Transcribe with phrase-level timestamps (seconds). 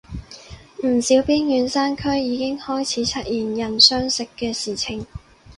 [0.81, 5.05] 唔少邊遠山區已經開始出現人相食嘅事情